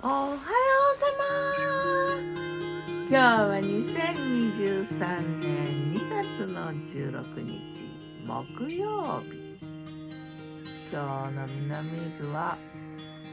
[0.00, 0.38] おはよう
[0.96, 1.24] さま
[3.00, 7.82] 今日は2023年2月の16日
[8.24, 9.58] 木曜日。
[10.92, 12.56] 今日の南伊豆は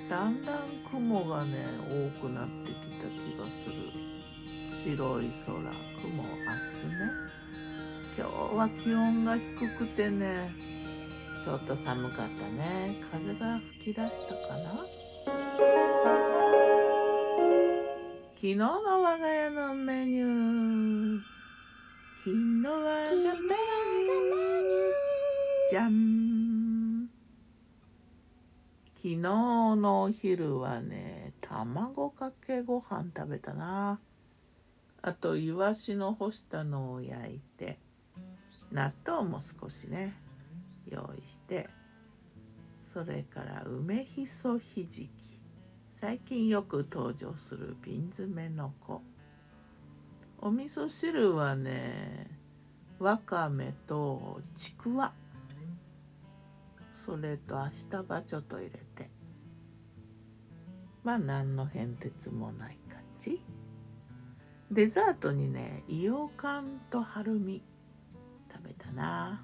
[0.09, 0.57] だんだん
[0.89, 3.75] 雲がね多くなってきた気がする。
[4.84, 5.54] 白い空
[6.02, 6.34] 雲厚
[6.88, 6.95] め。
[8.18, 10.52] 今日は気温が低くてね
[11.43, 13.04] ちょっと寒かったね。
[13.11, 15.74] 風が吹き出したかな。
[18.35, 18.67] 昨日の
[19.02, 21.20] 我が家のメニュー。
[22.17, 23.39] 昨日我がメニュー。
[25.70, 27.08] じゃん
[28.94, 34.02] 昨日のお昼はね卵かけご飯食べたな。
[35.02, 37.80] あとイワシの干したのを焼いて
[38.70, 40.13] 納豆も少しね
[40.89, 41.70] 用意して
[42.83, 45.34] それから梅ひそひじき。
[46.05, 49.02] 最近よく登場する瓶詰めの子。
[50.38, 52.30] お味噌汁はね
[53.00, 55.14] わかめとちくわ。
[56.94, 59.09] それと明日葉ちょっと入れて。
[61.03, 63.44] まあ何の変哲もない感じ。
[64.69, 67.64] デザートにね硫黄缶とはるみ
[68.53, 69.44] 食べたな。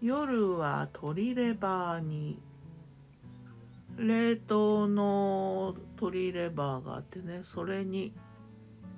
[0.00, 2.40] 夜は鶏レバーに
[3.98, 8.12] 冷凍の鶏レバーがあってねそれに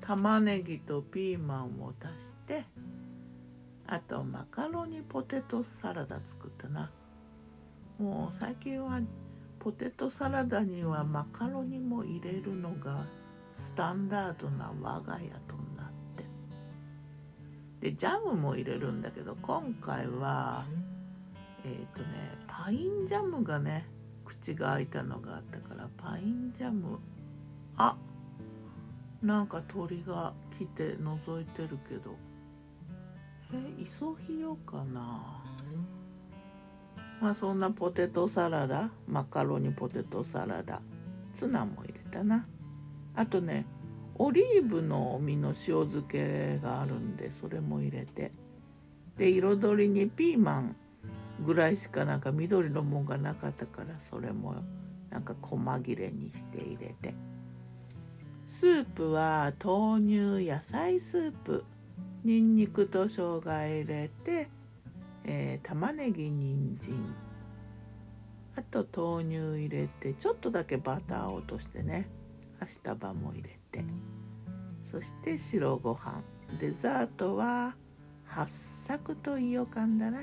[0.00, 2.64] 玉ねぎとピーマンを足して
[3.86, 6.90] あとマカロニポテトサラダ作ったな。
[7.98, 9.00] もう最近は
[9.58, 13.06] ポテトサラダにはマカロニも入れるのが
[13.52, 16.24] スタンダードな我が家となって。
[17.80, 20.64] でジャムも入れるんだけど今回は
[21.64, 22.08] えっ、ー、とね
[22.46, 23.86] パインジャムがね
[24.24, 26.98] 口が開いたのがあったからパインジャム。
[27.76, 27.96] あ
[29.22, 32.16] なんか鳥が来て覗いてるけど。
[33.52, 35.42] えイソヒヨかな。
[37.20, 40.82] まあそんなポテトサラダマカロニポテトサラダ
[41.32, 42.46] ツナも入れたな。
[43.14, 43.66] あとね
[44.16, 45.54] オリーブの実の塩
[45.88, 48.32] 漬けがあるんでそれも入れて。
[49.16, 50.76] で彩りにピーマン。
[51.44, 54.56] ぐらいしかなんか緑のもんがなかったからそれも
[55.10, 57.14] なんか細切れにして入れて。
[58.46, 61.64] スープは豆乳野菜スープ。
[62.24, 64.48] にんにくと生姜入れて、
[65.24, 66.94] えー、玉ねぎ人参。
[68.56, 72.08] あと豆乳入れてちょっとだけバターを落としてね。
[72.60, 73.84] 明日葉も入れて。
[74.90, 76.22] そして白ご飯。
[76.58, 77.74] デザートは
[78.24, 80.20] 八作といよかんだな。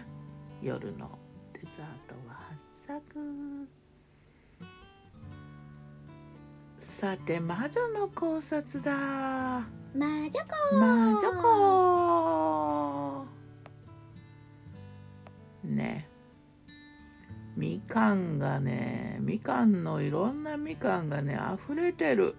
[0.62, 1.18] 夜の
[1.54, 2.36] デザートは
[2.86, 3.68] 八作。
[6.78, 8.92] さて魔女の考察だ。
[9.96, 10.38] 魔女子。
[10.76, 11.32] 魔女
[13.24, 13.28] 子。
[15.64, 16.08] ね。
[17.58, 22.36] みかんがねみかんのいろんなみかんがね溢れてる。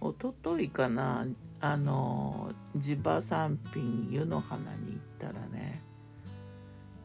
[0.00, 1.26] おとといかな
[1.60, 5.82] あの地場産品湯の花に行ったらね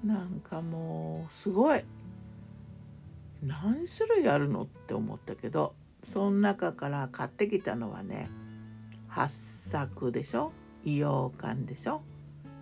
[0.03, 1.83] なんかもうすごい。
[3.41, 5.73] 何種類あるのって思ったけど
[6.03, 8.29] その中から買ってきたのはね
[9.07, 10.51] 八作でしょ？
[10.83, 12.01] 硫黄館でしょ？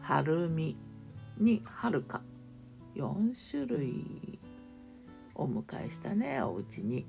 [0.01, 0.77] はるみ
[1.39, 2.21] にはるか
[2.95, 4.39] 4種類
[5.33, 7.05] お迎えしたねお家に。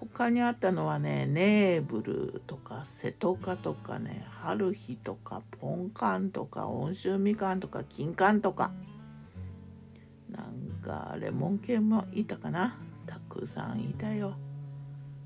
[0.00, 8.72] 他にあったのはねネーブルとか瀬戸カとかね春日とかポンカンとか温州みかんとか金柑とか。
[10.30, 12.76] なんかレモン系もいたかな。
[13.06, 14.34] たくさんいたよ。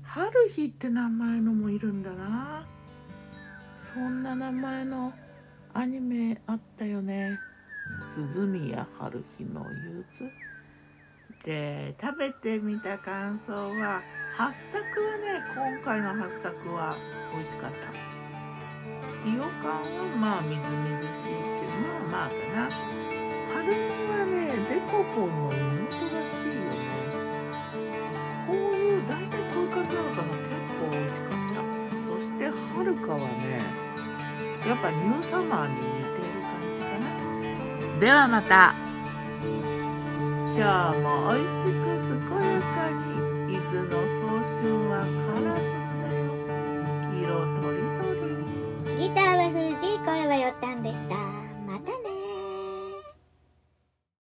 [0.01, 2.67] 春日って名前のもいるんだな。
[3.75, 5.13] そんな名前の
[5.73, 7.37] アニメあったよね。
[8.07, 10.31] 鈴宮春日の憂鬱。
[11.43, 14.01] で食べてみた感想は
[14.37, 16.97] 八作はね今回の八作は
[17.33, 17.77] 美味しかった。
[19.23, 19.87] 伊予感は
[20.19, 21.71] まあみずみずしいけど
[22.11, 22.67] まあまあかな。
[22.67, 23.79] はるみ
[24.11, 26.83] はねデコポンの妹らしいよね。
[28.45, 30.27] こういう大体こういう感じなのかな。
[30.35, 30.51] 結
[30.83, 31.63] 構美味しかった。
[31.95, 33.63] そしてはるかはね
[34.67, 37.07] やっぱニューサマーに似てる感じかな。
[38.01, 38.75] ではまた。
[40.57, 41.87] 今日も美味しく
[42.27, 43.24] 健やかに
[43.83, 45.84] の早春はカラ